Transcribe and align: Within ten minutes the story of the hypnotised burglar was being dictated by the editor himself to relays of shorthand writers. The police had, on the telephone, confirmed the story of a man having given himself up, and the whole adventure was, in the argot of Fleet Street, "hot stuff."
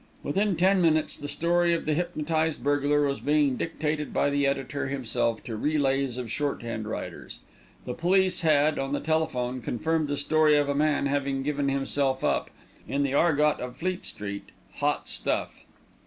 Within 0.23 0.55
ten 0.55 0.81
minutes 0.81 1.15
the 1.15 1.27
story 1.27 1.75
of 1.75 1.85
the 1.85 1.93
hypnotised 1.93 2.63
burglar 2.63 3.01
was 3.05 3.19
being 3.19 3.55
dictated 3.55 4.11
by 4.11 4.31
the 4.31 4.47
editor 4.47 4.87
himself 4.87 5.43
to 5.43 5.55
relays 5.55 6.17
of 6.17 6.31
shorthand 6.31 6.87
writers. 6.87 7.37
The 7.85 7.93
police 7.93 8.41
had, 8.41 8.79
on 8.79 8.93
the 8.93 8.99
telephone, 8.99 9.61
confirmed 9.61 10.07
the 10.07 10.17
story 10.17 10.57
of 10.57 10.67
a 10.69 10.73
man 10.73 11.05
having 11.05 11.43
given 11.43 11.69
himself 11.69 12.23
up, 12.23 12.49
and 12.89 13.05
the 13.05 13.11
whole 13.11 13.27
adventure 13.27 13.41
was, 13.41 13.41
in 13.41 13.43
the 13.43 13.45
argot 13.45 13.59
of 13.61 13.77
Fleet 13.77 14.03
Street, 14.03 14.49
"hot 14.77 15.07
stuff." 15.07 15.65